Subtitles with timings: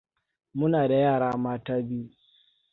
[0.57, 2.15] Muna da yara mata biyu.